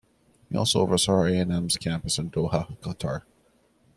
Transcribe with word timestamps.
He 0.49 0.57
also 0.57 0.79
oversaw 0.79 1.25
A 1.25 1.31
and 1.37 1.51
M's 1.51 1.77
campus 1.77 2.17
in 2.17 2.31
Doha, 2.31 2.75
Qatar. 2.81 3.21